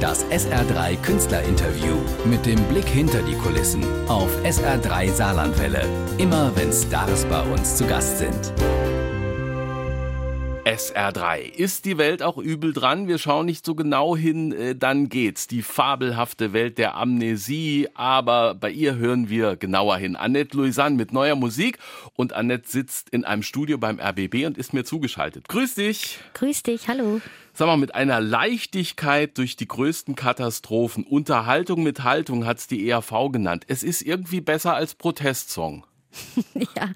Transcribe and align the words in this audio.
Das 0.00 0.24
SR3 0.26 0.96
Künstlerinterview 1.02 1.96
mit 2.24 2.46
dem 2.46 2.62
Blick 2.68 2.86
hinter 2.88 3.20
die 3.22 3.34
Kulissen 3.34 3.82
auf 4.08 4.30
SR3 4.44 5.10
Saarlandwelle. 5.10 5.84
Immer 6.18 6.52
wenn 6.54 6.72
Stars 6.72 7.24
bei 7.24 7.42
uns 7.42 7.76
zu 7.76 7.84
Gast 7.84 8.18
sind. 8.18 8.52
SR3. 10.68 11.50
Ist 11.50 11.86
die 11.86 11.96
Welt 11.96 12.22
auch 12.22 12.36
übel 12.36 12.74
dran? 12.74 13.08
Wir 13.08 13.16
schauen 13.16 13.46
nicht 13.46 13.64
so 13.64 13.74
genau 13.74 14.14
hin, 14.14 14.52
äh, 14.52 14.76
dann 14.76 15.08
geht's. 15.08 15.46
Die 15.46 15.62
fabelhafte 15.62 16.52
Welt 16.52 16.76
der 16.76 16.94
Amnesie, 16.94 17.88
aber 17.94 18.54
bei 18.54 18.70
ihr 18.70 18.96
hören 18.96 19.30
wir 19.30 19.56
genauer 19.56 19.96
hin. 19.96 20.14
Annette 20.14 20.58
Louisanne 20.58 20.94
mit 20.94 21.10
neuer 21.10 21.36
Musik 21.36 21.78
und 22.16 22.34
Annette 22.34 22.68
sitzt 22.68 23.08
in 23.08 23.24
einem 23.24 23.42
Studio 23.42 23.78
beim 23.78 23.98
RBB 23.98 24.44
und 24.44 24.58
ist 24.58 24.74
mir 24.74 24.84
zugeschaltet. 24.84 25.48
Grüß 25.48 25.76
dich. 25.76 26.18
Grüß 26.34 26.62
dich, 26.64 26.86
hallo. 26.86 27.22
Sag 27.54 27.66
mal, 27.66 27.78
mit 27.78 27.94
einer 27.94 28.20
Leichtigkeit 28.20 29.38
durch 29.38 29.56
die 29.56 29.68
größten 29.68 30.16
Katastrophen. 30.16 31.04
Unterhaltung 31.04 31.82
mit 31.82 32.04
Haltung 32.04 32.44
hat's 32.44 32.66
die 32.66 32.90
ERV 32.90 33.32
genannt. 33.32 33.64
Es 33.68 33.82
ist 33.82 34.02
irgendwie 34.02 34.42
besser 34.42 34.74
als 34.74 34.94
Protestsong. 34.94 35.84
ja, 36.54 36.92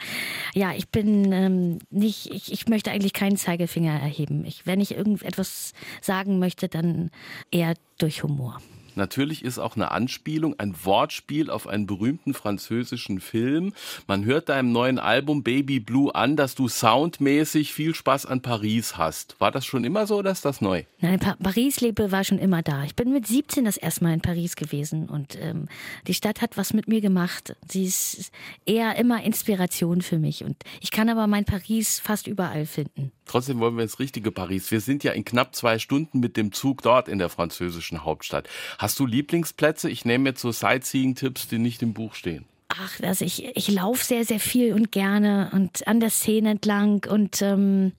ja, 0.55 0.73
ich 0.75 0.89
bin 0.89 1.33
ähm, 1.33 1.79
nicht, 1.91 2.31
ich, 2.33 2.53
ich 2.53 2.69
möchte 2.69 2.91
eigentlich 2.91 3.13
keinen 3.13 3.37
Zeigefinger 3.37 3.93
erheben. 3.93 4.45
Ich, 4.45 4.67
wenn 4.67 4.81
ich 4.81 4.95
irgendetwas 4.95 5.73
sagen 6.01 6.39
möchte, 6.39 6.69
dann 6.69 7.11
eher 7.51 7.75
durch 7.99 8.23
Humor. 8.23 8.61
Natürlich 8.97 9.45
ist 9.45 9.59
auch 9.59 9.77
eine 9.77 9.91
Anspielung, 9.91 10.59
ein 10.59 10.75
Wortspiel 10.85 11.51
auf 11.51 11.67
einen 11.67 11.87
berühmten 11.87 12.35
französischen 12.35 13.21
Film. 13.21 13.73
Man 14.07 14.25
hört 14.25 14.49
deinem 14.49 14.73
neuen 14.73 14.99
Album 14.99 15.43
Baby 15.43 15.81
Blue 15.81 16.15
an, 16.15 16.37
dass 16.37 16.55
du 16.55 16.69
soundmäßig 16.69 17.73
viel 17.73 17.95
Spaß 17.95 18.27
an 18.27 18.43
Paris 18.43 18.97
hast. 18.97 19.41
War 19.41 19.51
das 19.51 19.65
schon 19.65 19.85
immer 19.85 20.07
so 20.07 20.17
oder 20.19 20.31
ist 20.31 20.45
das 20.45 20.61
neu? 20.61 20.85
Nein, 21.01 21.19
pa 21.19 21.37
Paris-Liebe 21.43 22.13
war 22.13 22.25
schon 22.25 22.39
immer 22.39 22.63
da. 22.63 22.85
Ich 22.85 22.95
bin 22.95 23.13
mit 23.13 23.27
17 23.27 23.65
das 23.65 23.77
erste 23.77 24.05
Mal 24.05 24.15
in 24.15 24.21
Paris 24.21 24.57
gewesen 24.57 25.09
und 25.09 25.39
ähm, 25.41 25.69
die 26.07 26.15
Stadt 26.15 26.41
hat 26.41 26.57
was 26.57 26.73
mit 26.73 26.89
mir 26.89 27.01
gemacht. 27.01 27.57
Sie 27.69 27.85
ist 27.85 28.31
eher 28.67 28.97
immer 28.97 29.23
Inspiration 29.23 30.03
für 30.03 30.19
mich 30.19 30.45
und 30.45 30.57
ich 30.81 30.91
kann 30.91 31.09
aber 31.09 31.27
mein 31.27 31.45
Paris 31.45 32.01
fast 32.01 32.27
überall 32.27 32.67
finden. 32.67 33.13
Trotzdem 33.25 33.61
wollen 33.61 33.77
wir 33.77 33.83
ins 33.83 33.99
richtige 33.99 34.31
Paris. 34.31 34.71
Wir 34.71 34.81
sind 34.81 35.05
ja 35.05 35.13
in 35.13 35.25
knapp 35.25 35.55
zwei 35.55 35.79
Stunden 35.79 36.21
mit 36.21 36.37
dem 36.37 36.53
Zug 36.53 36.83
dort 36.83 37.09
in 37.09 37.19
der 37.19 37.29
französischen 37.29 38.05
Hauptstadt. 38.05 38.49
Hast 38.79 38.99
du 38.99 39.07
Lieblingsplätze? 39.07 39.89
Ich 39.89 40.05
nehme 40.05 40.31
jetzt 40.31 40.41
so 40.41 40.51
Sightseeing-Tipps, 40.51 41.49
die 41.49 41.59
nicht 41.59 41.83
im 41.83 41.95
Buch 41.95 42.15
stehen. 42.15 42.45
Ach, 42.69 43.01
also 43.03 43.25
ich, 43.25 43.55
ich 43.55 43.69
laufe 43.69 44.05
sehr, 44.05 44.25
sehr 44.25 44.41
viel 44.41 44.73
und 44.73 44.93
gerne 44.93 45.51
und 45.53 45.87
an 45.87 46.01
der 46.01 46.11
Szene 46.11 46.51
entlang 46.51 47.05
und 47.09 47.43
ähm, 47.43 47.93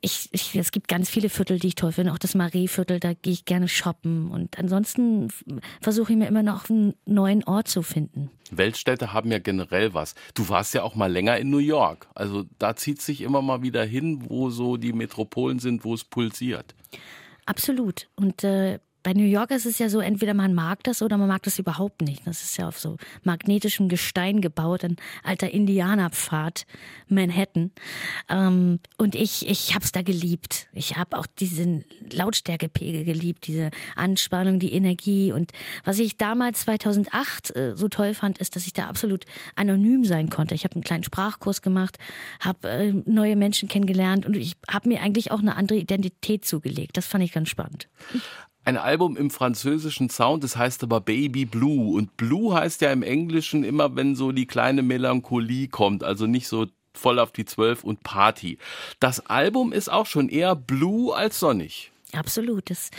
ich, 0.00 0.28
ich, 0.32 0.54
es 0.54 0.70
gibt 0.70 0.88
ganz 0.88 1.10
viele 1.10 1.28
Viertel, 1.28 1.58
die 1.58 1.68
ich 1.68 1.74
toll 1.74 1.92
finde. 1.92 2.12
Auch 2.12 2.18
das 2.18 2.34
Marie-Viertel, 2.34 3.00
da 3.00 3.14
gehe 3.14 3.32
ich 3.32 3.44
gerne 3.44 3.68
shoppen. 3.68 4.30
Und 4.30 4.58
ansonsten 4.58 5.28
versuche 5.80 6.12
ich 6.12 6.18
mir 6.18 6.26
immer 6.26 6.42
noch 6.42 6.70
einen 6.70 6.94
neuen 7.06 7.44
Ort 7.44 7.68
zu 7.68 7.82
finden. 7.82 8.30
Weltstädte 8.50 9.12
haben 9.12 9.30
ja 9.30 9.38
generell 9.38 9.94
was. 9.94 10.14
Du 10.34 10.48
warst 10.48 10.74
ja 10.74 10.82
auch 10.82 10.94
mal 10.94 11.10
länger 11.10 11.36
in 11.38 11.50
New 11.50 11.58
York. 11.58 12.08
Also 12.14 12.44
da 12.58 12.76
zieht 12.76 13.02
sich 13.02 13.20
immer 13.20 13.42
mal 13.42 13.62
wieder 13.62 13.84
hin, 13.84 14.24
wo 14.28 14.50
so 14.50 14.76
die 14.76 14.92
Metropolen 14.92 15.58
sind, 15.58 15.84
wo 15.84 15.94
es 15.94 16.04
pulsiert. 16.04 16.74
Absolut. 17.46 18.08
Und 18.14 18.44
äh, 18.44 18.78
bei 19.08 19.14
New 19.14 19.24
York 19.24 19.52
ist 19.52 19.64
es 19.64 19.78
ja 19.78 19.88
so, 19.88 20.00
entweder 20.00 20.34
man 20.34 20.52
mag 20.52 20.84
das 20.84 21.00
oder 21.00 21.16
man 21.16 21.28
mag 21.28 21.42
das 21.44 21.58
überhaupt 21.58 22.02
nicht. 22.02 22.26
Das 22.26 22.42
ist 22.42 22.58
ja 22.58 22.68
auf 22.68 22.78
so 22.78 22.98
magnetischem 23.22 23.88
Gestein 23.88 24.42
gebaut, 24.42 24.84
ein 24.84 24.96
alter 25.24 25.50
Indianerpfad, 25.50 26.66
Manhattan. 27.08 27.70
Ähm, 28.28 28.80
und 28.98 29.14
ich, 29.14 29.48
ich 29.48 29.74
habe 29.74 29.82
es 29.82 29.92
da 29.92 30.02
geliebt. 30.02 30.68
Ich 30.74 30.98
habe 30.98 31.16
auch 31.16 31.24
diesen 31.24 31.86
Lautstärkepegel 32.12 33.06
geliebt, 33.06 33.46
diese 33.46 33.70
Anspannung, 33.96 34.58
die 34.58 34.74
Energie. 34.74 35.32
Und 35.32 35.52
was 35.84 35.98
ich 36.00 36.18
damals 36.18 36.60
2008 36.66 37.56
äh, 37.56 37.76
so 37.76 37.88
toll 37.88 38.12
fand, 38.12 38.36
ist, 38.36 38.56
dass 38.56 38.66
ich 38.66 38.74
da 38.74 38.88
absolut 38.88 39.24
anonym 39.56 40.04
sein 40.04 40.28
konnte. 40.28 40.54
Ich 40.54 40.64
habe 40.64 40.74
einen 40.74 40.84
kleinen 40.84 41.04
Sprachkurs 41.04 41.62
gemacht, 41.62 41.96
habe 42.40 42.68
äh, 42.68 42.92
neue 43.06 43.36
Menschen 43.36 43.70
kennengelernt 43.70 44.26
und 44.26 44.36
ich 44.36 44.58
habe 44.70 44.86
mir 44.86 45.00
eigentlich 45.00 45.30
auch 45.30 45.40
eine 45.40 45.56
andere 45.56 45.78
Identität 45.78 46.44
zugelegt. 46.44 46.98
Das 46.98 47.06
fand 47.06 47.24
ich 47.24 47.32
ganz 47.32 47.48
spannend 47.48 47.88
ein 48.68 48.76
Album 48.76 49.16
im 49.16 49.30
französischen 49.30 50.10
Sound, 50.10 50.44
das 50.44 50.58
heißt 50.58 50.82
aber 50.82 51.00
Baby 51.00 51.46
Blue. 51.46 51.96
Und 51.96 52.18
Blue 52.18 52.54
heißt 52.54 52.82
ja 52.82 52.92
im 52.92 53.02
Englischen 53.02 53.64
immer, 53.64 53.96
wenn 53.96 54.14
so 54.14 54.30
die 54.30 54.46
kleine 54.46 54.82
Melancholie 54.82 55.68
kommt, 55.68 56.04
also 56.04 56.26
nicht 56.26 56.48
so 56.48 56.66
voll 56.92 57.18
auf 57.18 57.32
die 57.32 57.46
Zwölf 57.46 57.82
und 57.82 58.02
Party. 58.02 58.58
Das 59.00 59.24
Album 59.24 59.72
ist 59.72 59.90
auch 59.90 60.04
schon 60.04 60.28
eher 60.28 60.54
blue 60.54 61.16
als 61.16 61.40
sonnig. 61.40 61.92
Absolut. 62.12 62.70
Es 62.70 62.90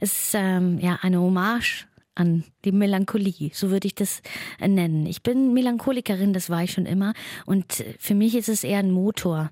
ist 0.00 0.32
ähm, 0.34 0.78
ja 0.78 0.98
eine 1.02 1.20
Hommage 1.20 1.87
an 2.18 2.44
die 2.64 2.72
Melancholie, 2.72 3.50
so 3.52 3.70
würde 3.70 3.86
ich 3.86 3.94
das 3.94 4.22
nennen. 4.60 5.06
Ich 5.06 5.22
bin 5.22 5.54
Melancholikerin, 5.54 6.32
das 6.32 6.50
war 6.50 6.64
ich 6.64 6.72
schon 6.72 6.84
immer. 6.84 7.14
Und 7.46 7.84
für 7.98 8.14
mich 8.14 8.34
ist 8.34 8.48
es 8.48 8.64
eher 8.64 8.80
ein 8.80 8.90
Motor 8.90 9.50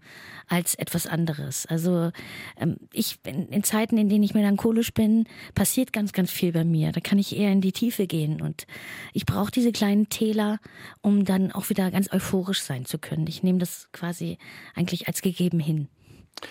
als 0.48 0.74
etwas 0.74 1.06
anderes. 1.06 1.66
Also 1.66 2.10
ähm, 2.58 2.76
ich 2.92 3.20
bin 3.20 3.48
in 3.48 3.62
Zeiten, 3.62 3.98
in 3.98 4.08
denen 4.08 4.24
ich 4.24 4.34
melancholisch 4.34 4.92
bin, 4.92 5.24
passiert 5.54 5.92
ganz, 5.92 6.12
ganz 6.12 6.30
viel 6.30 6.52
bei 6.52 6.64
mir. 6.64 6.92
Da 6.92 7.00
kann 7.00 7.18
ich 7.18 7.36
eher 7.36 7.52
in 7.52 7.60
die 7.60 7.72
Tiefe 7.72 8.06
gehen. 8.06 8.40
Und 8.40 8.66
ich 9.12 9.26
brauche 9.26 9.50
diese 9.50 9.72
kleinen 9.72 10.08
Täler, 10.08 10.58
um 11.02 11.24
dann 11.24 11.52
auch 11.52 11.68
wieder 11.68 11.90
ganz 11.90 12.12
euphorisch 12.12 12.62
sein 12.62 12.84
zu 12.84 12.98
können. 12.98 13.26
Ich 13.28 13.42
nehme 13.42 13.58
das 13.58 13.88
quasi 13.92 14.38
eigentlich 14.74 15.06
als 15.06 15.22
gegeben 15.22 15.60
hin. 15.60 15.88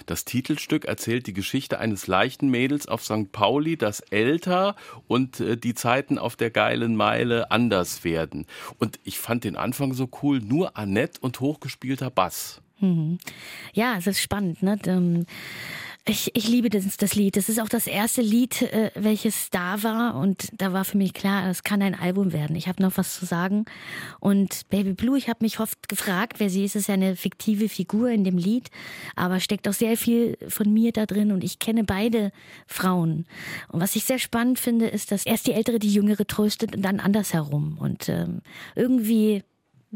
Das 0.06 0.26
Titelstück 0.26 0.86
erzählt 0.86 1.28
die 1.28 1.34
Geschichte 1.34 1.80
eines 1.80 2.08
leichten 2.08 2.50
Mädels 2.50 2.88
auf 2.88 3.04
St. 3.04 3.32
Pauli, 3.32 3.78
das 3.78 4.00
älter 4.00 4.76
und 5.08 5.40
äh, 5.40 5.58
die 5.58 5.74
Zeiten 5.74 6.18
auf 6.18 6.36
der 6.36 6.52
geilen 6.52 6.96
Meile 6.96 7.52
anders 7.52 8.04
werden. 8.04 8.46
Und 8.80 9.00
ich 9.04 9.20
fand 9.20 9.44
den 9.44 9.56
Anfang 9.56 9.94
so 9.94 10.10
cool, 10.22 10.40
nur 10.40 10.78
Annette 10.78 11.20
und 11.22 11.40
hochgespielter 11.40 12.10
Bass. 12.10 12.62
Mhm. 12.80 13.18
Ja, 13.74 13.96
es 13.98 14.08
ist 14.08 14.22
spannend. 14.22 14.62
Ne? 14.62 15.26
Ich, 16.08 16.30
ich 16.36 16.48
liebe 16.48 16.70
das, 16.70 16.98
das 16.98 17.16
Lied. 17.16 17.36
Das 17.36 17.50
ist 17.50 17.60
auch 17.60 17.68
das 17.68 17.88
erste 17.88 18.22
Lied, 18.22 18.62
äh, 18.62 18.92
welches 18.94 19.50
da 19.50 19.82
war. 19.82 20.14
Und 20.14 20.50
da 20.56 20.72
war 20.72 20.86
für 20.86 21.00
mich 21.00 21.16
klar, 21.16 21.50
es 21.50 21.64
kann 21.64 21.82
ein 21.82 21.96
Album 21.96 22.32
werden. 22.32 22.56
Ich 22.56 22.68
habe 22.68 22.84
noch 22.84 22.96
was 22.96 23.16
zu 23.16 23.26
sagen. 23.26 23.66
Und 24.20 24.70
Baby 24.70 24.94
Blue, 24.94 25.18
ich 25.18 25.30
habe 25.30 25.40
mich 25.42 25.60
oft 25.60 25.90
gefragt, 25.90 26.40
wer 26.40 26.52
sie 26.52 26.64
ist. 26.64 26.76
Es 26.76 26.84
ist 26.84 26.88
ja 26.90 26.94
eine 26.94 27.16
fiktive 27.16 27.70
Figur 27.70 28.10
in 28.10 28.24
dem 28.24 28.38
Lied. 28.38 28.70
Aber 29.16 29.40
steckt 29.40 29.68
auch 29.68 29.74
sehr 29.74 29.98
viel 29.98 30.38
von 30.48 30.72
mir 30.72 30.92
da 30.92 31.08
drin. 31.08 31.32
Und 31.32 31.44
ich 31.44 31.58
kenne 31.58 31.84
beide 31.84 32.32
Frauen. 32.68 33.26
Und 33.70 33.82
was 33.82 33.96
ich 33.96 34.04
sehr 34.04 34.20
spannend 34.20 34.60
finde, 34.60 34.86
ist, 34.86 35.12
dass 35.12 35.26
erst 35.26 35.48
die 35.48 35.54
Ältere 35.54 35.80
die 35.80 35.92
Jüngere 35.92 36.28
tröstet 36.28 36.76
und 36.76 36.84
dann 36.84 37.00
andersherum. 37.00 37.80
Und 37.80 38.10
ähm, 38.10 38.44
irgendwie 38.76 39.44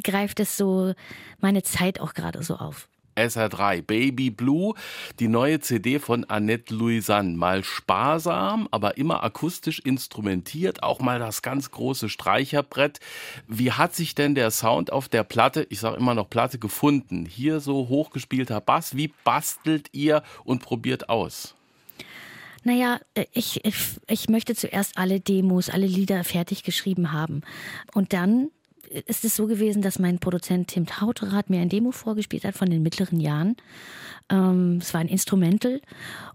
greift 0.04 0.40
es 0.40 0.58
so 0.58 0.94
meine 1.40 1.62
Zeit 1.62 2.00
auch 2.00 2.16
gerade 2.16 2.42
so 2.42 2.56
auf. 2.56 2.89
SR3, 3.20 3.82
Baby 3.82 4.30
Blue, 4.30 4.74
die 5.20 5.28
neue 5.28 5.60
CD 5.60 6.00
von 6.00 6.24
Annette 6.26 6.74
Louisanne. 6.74 7.36
Mal 7.36 7.64
sparsam, 7.64 8.68
aber 8.72 8.98
immer 8.98 9.24
akustisch 9.24 9.80
instrumentiert, 9.80 10.84
auch 10.84 11.00
mal 11.00 11.20
das 11.20 11.42
ganz 11.42 11.72
große 11.72 12.10
Streicherbrett. 12.10 13.00
Wie 13.48 13.72
hat 13.72 13.96
sich 13.96 14.16
denn 14.16 14.36
der 14.36 14.52
Sound 14.52 14.92
auf 14.92 15.10
der 15.10 15.24
Platte, 15.24 15.68
ich 15.70 15.80
sage 15.80 15.98
immer 15.98 16.16
noch 16.16 16.30
Platte, 16.30 16.60
gefunden? 16.60 17.26
Hier 17.26 17.60
so 17.60 17.90
hochgespielter 17.90 18.62
Bass, 18.62 18.96
wie 18.96 19.12
bastelt 19.24 19.90
ihr 19.92 20.24
und 20.44 20.62
probiert 20.62 21.10
aus? 21.10 21.56
Naja, 22.64 23.00
ich, 23.34 23.64
ich, 23.66 23.76
ich 24.08 24.30
möchte 24.30 24.56
zuerst 24.56 24.98
alle 24.98 25.20
Demos, 25.20 25.70
alle 25.70 25.88
Lieder 25.88 26.24
fertig 26.24 26.64
geschrieben 26.64 27.12
haben. 27.12 27.42
Und 27.94 28.14
dann 28.14 28.50
ist 29.06 29.24
es 29.26 29.36
so 29.36 29.48
gewesen, 29.48 29.82
dass 29.82 30.00
mein 30.00 30.20
Produzent 30.20 30.70
Tim 30.70 30.86
Tauterath 30.86 31.50
mir 31.50 31.62
ein 31.62 31.70
Demo 31.70 31.92
vorgespielt 31.92 32.44
hat 32.44 32.56
von 32.56 32.70
den 32.70 32.82
mittleren 32.82 33.20
Jahren. 33.20 33.56
Ähm, 34.30 34.80
es 34.82 34.94
war 34.94 35.02
ein 35.02 35.08
Instrumental 35.08 35.82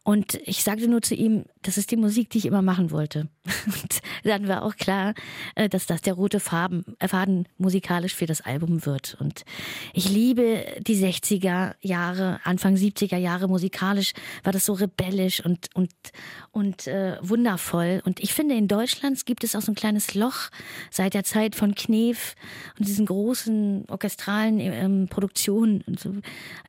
und 0.02 0.34
ich 0.44 0.62
sagte 0.64 0.88
nur 0.88 1.02
zu 1.02 1.14
ihm, 1.14 1.44
das 1.64 1.78
ist 1.78 1.90
die 1.90 1.96
Musik, 1.96 2.30
die 2.30 2.38
ich 2.38 2.46
immer 2.46 2.62
machen 2.62 2.90
wollte. 2.90 3.28
Und 3.66 4.00
dann 4.22 4.48
war 4.48 4.62
auch 4.62 4.76
klar, 4.76 5.14
äh, 5.54 5.68
dass 5.68 5.86
das 5.86 6.02
der 6.02 6.14
rote 6.14 6.40
Farben, 6.40 6.84
äh, 6.98 7.08
Faden 7.08 7.48
musikalisch 7.58 8.14
für 8.14 8.26
das 8.26 8.42
Album 8.42 8.86
wird. 8.86 9.16
Und 9.20 9.44
ich 9.92 10.08
liebe 10.08 10.64
die 10.80 10.96
60er 10.96 11.74
Jahre, 11.80 12.40
Anfang 12.44 12.74
70er 12.76 13.16
Jahre 13.16 13.48
musikalisch 13.48 14.12
war 14.42 14.52
das 14.52 14.66
so 14.66 14.74
rebellisch 14.74 15.44
und, 15.44 15.68
und, 15.74 15.92
und 16.52 16.86
äh, 16.86 17.16
wundervoll. 17.22 18.02
Und 18.04 18.20
ich 18.20 18.34
finde, 18.34 18.54
in 18.54 18.68
Deutschland 18.68 19.24
gibt 19.26 19.42
es 19.42 19.56
auch 19.56 19.62
so 19.62 19.72
ein 19.72 19.76
kleines 19.76 20.14
Loch 20.14 20.50
seit 20.90 21.14
der 21.14 21.24
Zeit 21.24 21.54
von 21.54 21.74
Knef 21.74 22.34
und 22.78 22.86
diesen 22.86 23.06
großen 23.06 23.86
orchestralen 23.88 24.60
ähm, 24.60 25.08
Produktionen. 25.08 25.82
So, 25.98 26.14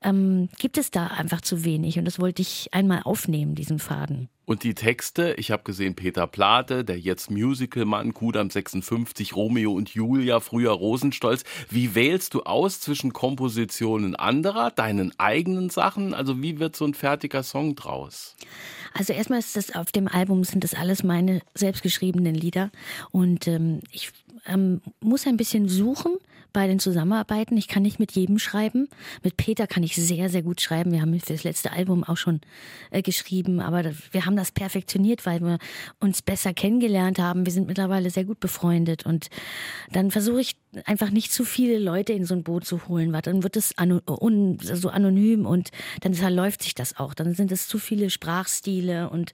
ähm, 0.04 0.50
gibt 0.58 0.78
es 0.78 0.90
da 0.90 1.08
einfach 1.08 1.42
zu 1.42 1.66
wenig. 1.66 2.00
Und 2.00 2.06
das 2.06 2.20
wollte 2.20 2.42
ich 2.42 2.70
einmal 2.72 3.02
aufnehmen, 3.04 3.56
diesen 3.56 3.80
Faden. 3.80 4.30
Und 4.46 4.64
die 4.64 4.76
Texte, 4.76 5.34
ich 5.38 5.52
habe 5.52 5.64
gesehen, 5.64 5.96
Peter 5.96 6.28
Plate, 6.28 6.86
der 6.86 7.00
jetzt 7.00 7.32
Musicalmann, 7.32 8.14
Kudam 8.14 8.50
56, 8.50 9.36
Romeo 9.36 9.74
und 9.74 9.90
Julia, 9.90 10.40
früher 10.40 10.72
Rosenstolz. 10.72 11.44
Wie 11.70 11.96
wählst 11.96 12.34
du 12.34 12.44
aus 12.44 12.80
zwischen 12.80 13.12
Kompositionen 13.12 14.16
anderer, 14.16 14.72
deinen 14.72 15.18
eigenen 15.20 15.70
Sachen? 15.70 16.14
Also 16.14 16.42
wie 16.42 16.60
wird 16.60 16.76
so 16.76 16.86
ein 16.86 16.94
fertiger 16.94 17.44
Song 17.44 17.76
draus? 17.76 18.36
Also 18.94 19.14
erstmal 19.14 19.40
ist 19.40 19.56
das 19.56 19.76
auf 19.76 19.92
dem 19.92 20.08
Album 20.08 20.44
sind 20.44 20.64
das 20.64 20.74
alles 20.74 21.04
meine 21.04 21.42
selbstgeschriebenen 21.54 22.34
Lieder 22.34 22.72
und 23.12 23.48
ähm, 23.48 23.82
ich 23.92 24.12
ähm, 24.46 24.82
muss 25.00 25.28
ein 25.28 25.38
bisschen 25.38 25.68
suchen 25.68 26.18
bei 26.56 26.68
den 26.68 26.80
Zusammenarbeiten. 26.80 27.58
Ich 27.58 27.68
kann 27.68 27.84
nicht 27.84 28.00
mit 28.00 28.14
jedem 28.14 28.40
schreiben. 28.40 28.88
Mit 29.24 29.36
Peter 29.36 29.68
kann 29.68 29.84
ich 29.84 29.98
sehr, 29.98 30.30
sehr 30.30 30.42
gut 30.42 30.62
schreiben. 30.62 30.94
Wir 30.94 31.02
haben 31.02 31.20
für 31.20 31.34
das 31.34 31.44
letzte 31.44 31.74
Album 31.74 32.06
auch 32.06 32.16
schon 32.16 32.40
äh, 32.92 33.02
geschrieben, 33.02 33.60
aber 33.60 33.84
wir 34.12 34.26
haben 34.26 34.38
das 34.38 34.54
perfektioniert, 34.54 35.26
weil 35.26 35.42
wir 35.42 35.58
uns 36.00 36.22
besser 36.22 36.54
kennengelernt 36.54 37.20
haben. 37.20 37.46
Wir 37.46 37.52
sind 37.52 37.68
mittlerweile 37.68 38.10
sehr 38.10 38.24
gut 38.24 38.40
befreundet 38.40 39.06
und 39.06 39.28
dann 39.92 40.12
versuche 40.12 40.40
ich 40.40 40.56
einfach 40.86 41.10
nicht 41.10 41.34
zu 41.34 41.44
viele 41.44 41.78
Leute 41.78 42.14
in 42.14 42.24
so 42.24 42.34
ein 42.34 42.44
Boot 42.44 42.66
zu 42.66 42.88
holen, 42.88 43.12
weil 43.12 43.22
dann 43.22 43.44
wird 43.44 43.58
es 43.58 43.76
so 44.62 44.90
anonym 44.90 45.46
und 45.46 45.72
dann 46.02 46.14
verläuft 46.14 46.64
sich 46.64 46.74
das 46.74 46.98
auch. 46.98 47.14
Dann 47.14 47.34
sind 47.34 47.52
es 47.52 47.68
zu 47.68 47.80
viele 47.80 48.10
Sprachstile 48.10 49.10
und 49.10 49.34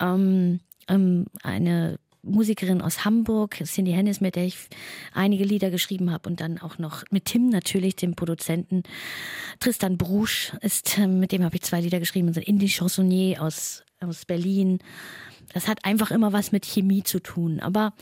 ähm, 0.00 0.58
ähm, 0.88 1.26
eine 1.44 2.00
Musikerin 2.28 2.80
aus 2.80 3.04
Hamburg, 3.04 3.56
Cindy 3.64 3.92
Hennis, 3.92 4.20
mit 4.20 4.36
der 4.36 4.44
ich 4.44 4.56
einige 5.12 5.44
Lieder 5.44 5.70
geschrieben 5.70 6.10
habe 6.10 6.28
und 6.28 6.40
dann 6.40 6.58
auch 6.58 6.78
noch 6.78 7.04
mit 7.10 7.26
Tim 7.26 7.48
natürlich, 7.48 7.96
dem 7.96 8.14
Produzenten. 8.14 8.82
Tristan 9.60 9.98
Brusch 9.98 10.52
ist, 10.60 10.98
ähm, 10.98 11.20
mit 11.20 11.32
dem 11.32 11.42
habe 11.44 11.56
ich 11.56 11.62
zwei 11.62 11.80
Lieder 11.80 12.00
geschrieben, 12.00 12.32
so 12.32 12.40
Indie 12.40 12.68
Chansonnier 12.68 13.42
aus, 13.42 13.84
aus 14.00 14.24
Berlin. 14.24 14.78
Das 15.52 15.68
hat 15.68 15.84
einfach 15.84 16.10
immer 16.10 16.32
was 16.32 16.52
mit 16.52 16.66
Chemie 16.66 17.02
zu 17.02 17.20
tun. 17.20 17.60
Aber 17.60 17.94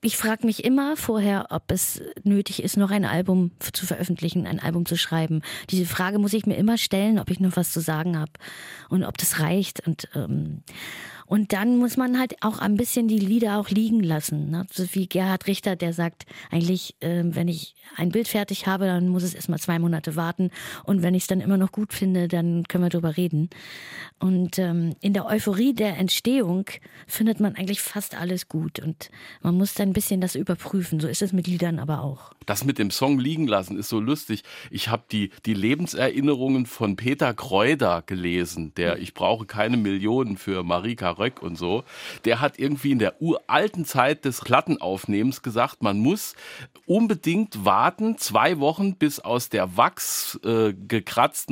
ich 0.00 0.16
frage 0.16 0.46
mich 0.46 0.64
immer 0.64 0.96
vorher, 0.96 1.46
ob 1.50 1.70
es 1.72 2.00
nötig 2.22 2.62
ist, 2.62 2.76
noch 2.76 2.92
ein 2.92 3.04
Album 3.04 3.50
zu 3.58 3.84
veröffentlichen, 3.84 4.46
ein 4.46 4.60
Album 4.60 4.86
zu 4.86 4.96
schreiben. 4.96 5.42
Diese 5.70 5.86
Frage 5.86 6.20
muss 6.20 6.34
ich 6.34 6.46
mir 6.46 6.56
immer 6.56 6.78
stellen, 6.78 7.18
ob 7.18 7.30
ich 7.30 7.40
noch 7.40 7.56
was 7.56 7.72
zu 7.72 7.80
sagen 7.80 8.16
habe 8.16 8.30
und 8.88 9.02
ob 9.02 9.18
das 9.18 9.40
reicht. 9.40 9.86
Und 9.86 10.08
ähm, 10.14 10.62
und 11.28 11.52
dann 11.52 11.76
muss 11.76 11.98
man 11.98 12.18
halt 12.18 12.42
auch 12.42 12.58
ein 12.58 12.78
bisschen 12.78 13.06
die 13.06 13.18
Lieder 13.18 13.58
auch 13.58 13.68
liegen 13.68 14.02
lassen. 14.02 14.50
Ne? 14.50 14.66
So 14.72 14.84
wie 14.92 15.06
Gerhard 15.06 15.46
Richter, 15.46 15.76
der 15.76 15.92
sagt, 15.92 16.24
eigentlich, 16.50 16.96
äh, 17.00 17.22
wenn 17.22 17.48
ich 17.48 17.74
ein 17.96 18.08
Bild 18.08 18.28
fertig 18.28 18.66
habe, 18.66 18.86
dann 18.86 19.08
muss 19.08 19.22
es 19.22 19.34
erstmal 19.34 19.58
zwei 19.58 19.78
Monate 19.78 20.16
warten. 20.16 20.50
Und 20.84 21.02
wenn 21.02 21.14
ich 21.14 21.24
es 21.24 21.26
dann 21.26 21.42
immer 21.42 21.58
noch 21.58 21.70
gut 21.70 21.92
finde, 21.92 22.28
dann 22.28 22.64
können 22.64 22.84
wir 22.84 22.88
darüber 22.88 23.18
reden. 23.18 23.50
Und 24.18 24.58
ähm, 24.58 24.94
in 25.02 25.12
der 25.12 25.26
Euphorie 25.26 25.74
der 25.74 25.98
Entstehung 25.98 26.64
findet 27.06 27.40
man 27.40 27.56
eigentlich 27.56 27.82
fast 27.82 28.18
alles 28.18 28.48
gut. 28.48 28.78
Und 28.80 29.10
man 29.42 29.54
muss 29.54 29.74
dann 29.74 29.90
ein 29.90 29.92
bisschen 29.92 30.22
das 30.22 30.34
überprüfen. 30.34 30.98
So 30.98 31.08
ist 31.08 31.20
es 31.20 31.34
mit 31.34 31.46
Liedern 31.46 31.78
aber 31.78 32.02
auch. 32.02 32.32
Das 32.46 32.64
mit 32.64 32.78
dem 32.78 32.90
Song 32.90 33.18
liegen 33.18 33.46
lassen 33.46 33.78
ist 33.78 33.90
so 33.90 34.00
lustig. 34.00 34.44
Ich 34.70 34.88
habe 34.88 35.04
die, 35.12 35.30
die 35.44 35.52
Lebenserinnerungen 35.52 36.64
von 36.64 36.96
Peter 36.96 37.34
Kreuder 37.34 38.02
gelesen, 38.06 38.72
der 38.78 38.98
Ich 38.98 39.12
brauche 39.12 39.44
keine 39.44 39.76
Millionen 39.76 40.38
für 40.38 40.64
Marika 40.64 41.17
Röck 41.18 41.42
und 41.42 41.56
so, 41.56 41.84
der 42.24 42.40
hat 42.40 42.58
irgendwie 42.58 42.92
in 42.92 42.98
der 42.98 43.20
uralten 43.20 43.84
Zeit 43.84 44.24
des 44.24 44.40
Plattenaufnehmens 44.40 45.42
gesagt, 45.42 45.82
man 45.82 45.98
muss 45.98 46.34
unbedingt 46.86 47.64
warten, 47.64 48.18
zwei 48.18 48.58
Wochen, 48.58 48.96
bis 48.96 49.20
aus 49.20 49.48
der 49.48 49.76
Wachs 49.76 50.38
äh, 50.44 50.72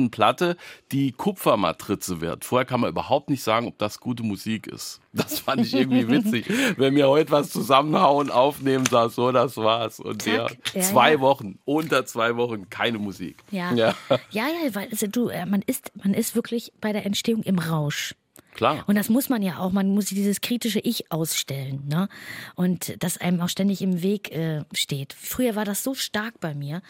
Platte 0.09 0.57
die 0.91 1.11
Kupfermatrize 1.11 2.21
wird. 2.21 2.45
Vorher 2.45 2.65
kann 2.65 2.81
man 2.81 2.89
überhaupt 2.89 3.29
nicht 3.29 3.43
sagen, 3.43 3.67
ob 3.67 3.77
das 3.77 3.99
gute 3.99 4.23
Musik 4.23 4.67
ist. 4.67 4.99
Das 5.13 5.39
fand 5.39 5.61
ich 5.61 5.73
irgendwie 5.73 6.07
witzig. 6.09 6.45
Wenn 6.77 6.95
wir 6.95 7.07
heute 7.07 7.31
was 7.31 7.49
zusammenhauen, 7.49 8.29
aufnehmen, 8.29 8.85
sag 8.89 9.11
so, 9.11 9.31
das 9.31 9.57
war's. 9.57 9.99
Und 9.99 10.25
der 10.25 10.47
ja, 10.73 10.81
zwei 10.81 11.13
ja. 11.13 11.19
Wochen, 11.19 11.59
unter 11.65 12.05
zwei 12.05 12.35
Wochen 12.35 12.69
keine 12.69 12.99
Musik. 12.99 13.43
Ja, 13.51 13.73
ja, 13.73 13.95
ja, 14.09 14.47
ja 14.47 14.75
weil 14.75 14.89
also 14.89 15.07
du, 15.07 15.29
äh, 15.29 15.45
man 15.45 15.61
ist, 15.61 15.91
man 15.95 16.13
ist 16.13 16.35
wirklich 16.35 16.71
bei 16.79 16.93
der 16.93 17.05
Entstehung 17.05 17.43
im 17.43 17.59
Rausch. 17.59 18.15
Klar. 18.57 18.83
Und 18.87 18.95
das 18.95 19.09
muss 19.09 19.29
man 19.29 19.43
ja 19.43 19.59
auch. 19.59 19.71
Man 19.71 19.89
muss 19.89 20.07
dieses 20.07 20.41
kritische 20.41 20.79
Ich 20.79 21.11
ausstellen. 21.11 21.83
Ne? 21.87 22.09
Und 22.55 23.01
das 23.01 23.19
einem 23.19 23.39
auch 23.39 23.49
ständig 23.49 23.81
im 23.81 24.01
Weg 24.01 24.31
äh, 24.31 24.63
steht. 24.73 25.13
Früher 25.13 25.55
war 25.55 25.63
das 25.63 25.83
so 25.83 25.93
stark 25.93 26.39
bei 26.39 26.55
mir, 26.55 26.81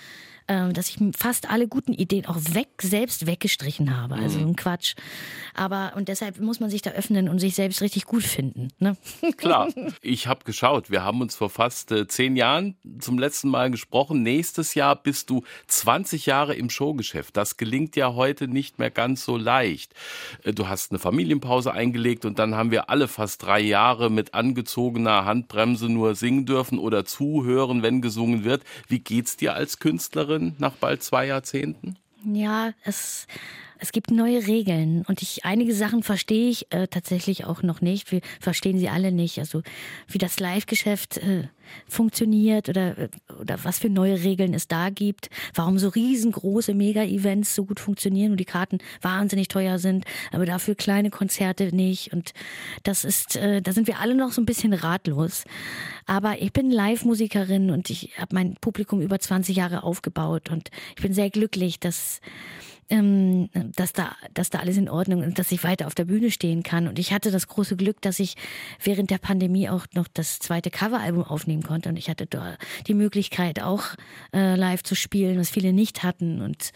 dass 0.47 0.89
ich 0.89 0.97
fast 1.17 1.49
alle 1.49 1.67
guten 1.67 1.93
Ideen 1.93 2.25
auch 2.25 2.37
weg, 2.53 2.69
selbst 2.81 3.27
weggestrichen 3.27 3.95
habe. 3.99 4.15
Also 4.15 4.39
mhm. 4.39 4.49
ein 4.49 4.55
Quatsch. 4.55 4.95
Aber, 5.53 5.93
und 5.95 6.07
deshalb 6.07 6.39
muss 6.39 6.59
man 6.59 6.69
sich 6.69 6.81
da 6.81 6.91
öffnen 6.91 7.27
und 7.27 7.39
sich 7.39 7.55
selbst 7.55 7.81
richtig 7.81 8.05
gut 8.05 8.23
finden. 8.23 8.69
Ne? 8.79 8.95
Klar. 9.37 9.67
Ich 10.01 10.27
habe 10.27 10.45
geschaut. 10.45 10.89
Wir 10.89 11.03
haben 11.03 11.19
uns 11.19 11.35
vor 11.35 11.49
fast 11.49 11.91
äh, 11.91 12.07
zehn 12.07 12.37
Jahren 12.37 12.77
zum 12.99 13.19
letzten 13.19 13.49
Mal 13.49 13.71
gesprochen. 13.71 14.23
Nächstes 14.23 14.73
Jahr 14.73 14.95
bist 14.95 15.29
du 15.29 15.43
20 15.67 16.25
Jahre 16.25 16.55
im 16.55 16.69
Showgeschäft. 16.69 17.35
Das 17.35 17.57
gelingt 17.57 17.95
ja 17.95 18.13
heute 18.13 18.47
nicht 18.47 18.79
mehr 18.79 18.91
ganz 18.91 19.25
so 19.25 19.35
leicht. 19.35 19.93
Äh, 20.43 20.53
du 20.53 20.69
hast 20.69 20.91
eine 20.91 20.99
Familienpause 20.99 21.73
eingelegt 21.73 22.23
und 22.23 22.39
dann 22.39 22.55
haben 22.55 22.71
wir 22.71 22.89
alle 22.89 23.07
fast 23.07 23.43
drei 23.43 23.59
Jahre 23.59 24.09
mit 24.09 24.33
angezogener 24.33 25.25
Handbremse 25.25 25.89
nur 25.89 26.15
singen 26.15 26.45
dürfen 26.45 26.79
oder 26.79 27.03
zuhören, 27.03 27.83
wenn 27.83 28.01
gesungen 28.01 28.43
wird. 28.45 28.63
Wie 28.87 28.99
geht's 28.99 29.35
dir 29.35 29.53
als 29.53 29.79
Künstlerin? 29.79 30.36
Lehrerin 30.37 30.55
nach 30.59 30.73
bald 30.73 31.03
zwei 31.03 31.25
Jahrzehnten? 31.25 31.97
Ja, 32.23 32.73
es, 32.83 33.27
es 33.79 33.91
gibt 33.91 34.11
neue 34.11 34.47
Regeln 34.47 35.03
und 35.07 35.21
ich 35.21 35.45
einige 35.45 35.73
Sachen 35.73 36.03
verstehe 36.03 36.49
ich 36.49 36.71
äh, 36.71 36.87
tatsächlich 36.87 37.45
auch 37.45 37.63
noch 37.63 37.81
nicht. 37.81 38.11
Wir 38.11 38.21
verstehen 38.39 38.79
sie 38.79 38.89
alle 38.89 39.11
nicht. 39.11 39.39
Also 39.39 39.61
wie 40.07 40.17
das 40.17 40.39
Live-Geschäft 40.39 41.17
äh, 41.17 41.47
funktioniert 41.87 42.69
oder, 42.69 42.97
äh, 42.97 43.09
oder 43.39 43.63
was 43.63 43.79
für 43.79 43.89
neue 43.89 44.23
Regeln 44.23 44.53
es 44.53 44.67
da 44.67 44.89
gibt, 44.89 45.29
warum 45.53 45.77
so 45.79 45.89
riesengroße 45.89 46.73
Mega-Events 46.73 47.55
so 47.55 47.65
gut 47.65 47.79
funktionieren 47.79 48.31
und 48.31 48.39
die 48.39 48.45
Karten 48.45 48.79
wahnsinnig 49.01 49.47
teuer 49.47 49.79
sind, 49.79 50.05
aber 50.31 50.45
dafür 50.45 50.75
kleine 50.75 51.09
Konzerte 51.09 51.75
nicht. 51.75 52.13
Und 52.13 52.33
das 52.83 53.05
ist, 53.05 53.35
äh, 53.35 53.61
da 53.61 53.73
sind 53.73 53.87
wir 53.87 53.99
alle 53.99 54.15
noch 54.15 54.31
so 54.31 54.41
ein 54.41 54.45
bisschen 54.45 54.73
ratlos. 54.73 55.43
Aber 56.05 56.41
ich 56.41 56.53
bin 56.53 56.71
Live-Musikerin 56.71 57.69
und 57.69 57.89
ich 57.89 58.11
habe 58.17 58.33
mein 58.33 58.55
Publikum 58.55 59.01
über 59.01 59.19
20 59.19 59.55
Jahre 59.55 59.83
aufgebaut 59.83 60.49
und 60.49 60.69
ich 60.95 61.01
bin 61.01 61.13
sehr 61.13 61.29
glücklich, 61.29 61.79
dass 61.79 62.21
ähm, 62.89 63.49
dass 63.75 63.93
da, 63.93 64.15
dass 64.33 64.49
da 64.49 64.59
alles 64.59 64.77
in 64.77 64.89
Ordnung 64.89 65.23
ist, 65.23 65.37
dass 65.39 65.51
ich 65.51 65.63
weiter 65.63 65.87
auf 65.87 65.95
der 65.95 66.05
Bühne 66.05 66.31
stehen 66.31 66.63
kann. 66.63 66.87
Und 66.87 66.99
ich 66.99 67.11
hatte 67.11 67.31
das 67.31 67.47
große 67.47 67.75
Glück, 67.75 68.01
dass 68.01 68.19
ich 68.19 68.35
während 68.81 69.09
der 69.09 69.17
Pandemie 69.17 69.69
auch 69.69 69.85
noch 69.93 70.07
das 70.07 70.39
zweite 70.39 70.71
Coveralbum 70.71 71.23
aufnehmen 71.23 71.63
konnte. 71.63 71.89
Und 71.89 71.97
ich 71.97 72.09
hatte 72.09 72.25
da 72.25 72.57
die 72.87 72.93
Möglichkeit, 72.93 73.61
auch 73.61 73.83
äh, 74.33 74.55
live 74.55 74.83
zu 74.83 74.95
spielen, 74.95 75.37
was 75.37 75.49
viele 75.49 75.73
nicht 75.73 76.03
hatten. 76.03 76.41
Und 76.41 76.71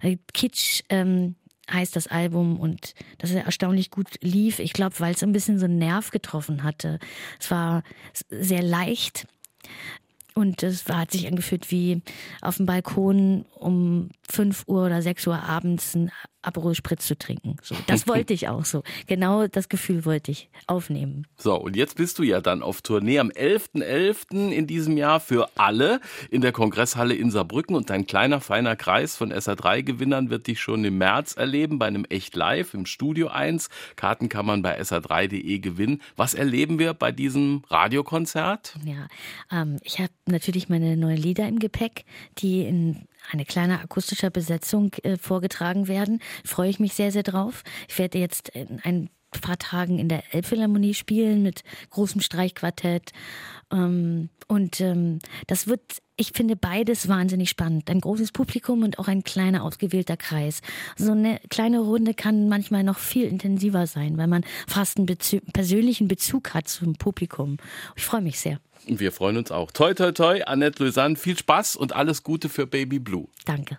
äh, 0.00 0.16
Kitsch 0.32 0.82
ähm, 0.88 1.36
heißt 1.70 1.94
das 1.94 2.06
Album 2.06 2.58
und 2.58 2.94
das 3.18 3.30
er 3.30 3.44
erstaunlich 3.44 3.90
gut 3.90 4.08
lief. 4.20 4.58
Ich 4.58 4.72
glaube, 4.72 4.98
weil 4.98 5.14
es 5.14 5.22
ein 5.22 5.32
bisschen 5.32 5.58
so 5.58 5.66
einen 5.66 5.78
Nerv 5.78 6.10
getroffen 6.10 6.62
hatte. 6.62 6.98
Es 7.38 7.50
war 7.50 7.82
sehr 8.30 8.62
leicht. 8.62 9.26
Und 10.34 10.62
es 10.62 10.86
hat 10.86 11.12
sich 11.12 11.26
angefühlt 11.26 11.70
wie 11.70 12.02
auf 12.40 12.56
dem 12.56 12.66
Balkon 12.66 13.44
um 13.54 14.10
5 14.28 14.64
Uhr 14.66 14.86
oder 14.86 15.02
6 15.02 15.26
Uhr 15.26 15.42
abends 15.42 15.94
ein 15.94 16.10
Aperol 16.42 16.74
Spritz 16.74 17.06
zu 17.06 17.18
trinken. 17.18 17.56
So, 17.62 17.76
das 17.86 18.08
wollte 18.08 18.32
ich 18.32 18.48
auch 18.48 18.64
so. 18.64 18.82
Genau 19.06 19.46
das 19.46 19.68
Gefühl 19.68 20.04
wollte 20.04 20.30
ich 20.30 20.48
aufnehmen. 20.66 21.26
So, 21.36 21.54
und 21.54 21.76
jetzt 21.76 21.96
bist 21.96 22.18
du 22.18 22.22
ja 22.22 22.40
dann 22.40 22.62
auf 22.62 22.80
Tournee 22.80 23.18
am 23.18 23.28
11.11. 23.28 24.30
.11. 24.30 24.50
in 24.50 24.66
diesem 24.66 24.96
Jahr 24.96 25.20
für 25.20 25.50
alle 25.56 26.00
in 26.30 26.40
der 26.40 26.52
Kongresshalle 26.52 27.14
in 27.14 27.30
Saarbrücken 27.30 27.76
und 27.76 27.90
dein 27.90 28.06
kleiner, 28.06 28.40
feiner 28.40 28.74
Kreis 28.74 29.16
von 29.16 29.32
SA3-Gewinnern 29.32 30.30
wird 30.30 30.46
dich 30.46 30.60
schon 30.60 30.84
im 30.84 30.98
März 30.98 31.36
erleben 31.36 31.78
bei 31.78 31.86
einem 31.86 32.06
Echt 32.06 32.34
Live 32.34 32.72
im 32.72 32.86
Studio 32.86 33.28
1. 33.28 33.68
Karten 33.96 34.28
kann 34.28 34.46
man 34.46 34.62
bei 34.62 34.80
sa3.de 34.80 35.58
gewinnen. 35.58 36.00
Was 36.16 36.32
erleben 36.32 36.78
wir 36.78 36.94
bei 36.94 37.12
diesem 37.12 37.62
Radiokonzert? 37.68 38.76
Ja, 38.84 39.08
ähm, 39.52 39.76
ich 39.82 39.98
habe 39.98 40.10
natürlich 40.30 40.68
meine 40.68 40.96
neuen 40.96 41.16
Lieder 41.16 41.46
im 41.48 41.58
Gepäck, 41.58 42.04
die 42.38 42.62
in 42.62 43.06
eine 43.30 43.44
kleine 43.44 43.80
akustische 43.80 44.30
Besetzung 44.30 44.92
äh, 45.02 45.16
vorgetragen 45.16 45.88
werden. 45.88 46.20
Freue 46.44 46.70
ich 46.70 46.80
mich 46.80 46.94
sehr, 46.94 47.12
sehr 47.12 47.22
drauf. 47.22 47.62
Ich 47.88 47.98
werde 47.98 48.18
jetzt 48.18 48.48
in 48.50 48.80
ein 48.82 49.10
paar 49.40 49.58
Tagen 49.58 49.98
in 49.98 50.08
der 50.08 50.34
Elbphilharmonie 50.34 50.94
spielen 50.94 51.42
mit 51.42 51.62
großem 51.90 52.20
Streichquartett. 52.20 53.12
Ähm, 53.70 54.30
und 54.48 54.80
ähm, 54.80 55.20
das 55.46 55.68
wird, 55.68 55.80
ich 56.16 56.32
finde 56.34 56.56
beides 56.56 57.08
wahnsinnig 57.08 57.50
spannend. 57.50 57.88
Ein 57.88 58.00
großes 58.00 58.32
Publikum 58.32 58.82
und 58.82 58.98
auch 58.98 59.06
ein 59.06 59.22
kleiner 59.22 59.62
ausgewählter 59.62 60.16
Kreis. 60.16 60.60
So 60.96 61.12
eine 61.12 61.38
kleine 61.48 61.80
Runde 61.80 62.14
kann 62.14 62.48
manchmal 62.48 62.82
noch 62.82 62.98
viel 62.98 63.26
intensiver 63.26 63.86
sein, 63.86 64.18
weil 64.18 64.26
man 64.26 64.44
fast 64.66 64.96
einen 64.96 65.06
Bezü 65.06 65.40
persönlichen 65.52 66.08
Bezug 66.08 66.52
hat 66.52 66.66
zum 66.66 66.94
Publikum. 66.94 67.58
Ich 67.94 68.04
freue 68.04 68.22
mich 68.22 68.40
sehr. 68.40 68.58
Wir 68.86 69.12
freuen 69.12 69.36
uns 69.36 69.50
auch. 69.50 69.70
Toi, 69.70 69.94
toi, 69.94 70.12
toi, 70.12 70.42
Annette 70.44 70.82
Lausanne, 70.82 71.16
viel 71.16 71.36
Spaß 71.36 71.76
und 71.76 71.94
alles 71.94 72.22
Gute 72.22 72.48
für 72.48 72.66
Baby 72.66 72.98
Blue. 72.98 73.28
Danke. 73.44 73.76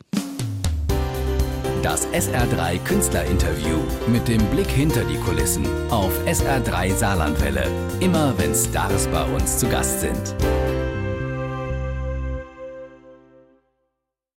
Das 1.84 2.08
SR3 2.10 2.78
Künstlerinterview 2.84 3.80
mit 4.08 4.28
dem 4.28 4.46
Blick 4.52 4.70
hinter 4.70 5.04
die 5.04 5.18
Kulissen 5.18 5.66
auf 5.90 6.12
SR3 6.28 6.94
Saarlandwelle. 6.94 7.66
Immer 8.00 8.36
wenn 8.38 8.54
Stars 8.54 9.08
bei 9.08 9.24
uns 9.24 9.58
zu 9.58 9.68
Gast 9.68 10.02
sind. 10.02 10.36